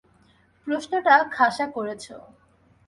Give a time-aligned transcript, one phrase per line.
[0.67, 2.05] প্রশ্নটা খাসা করেছ।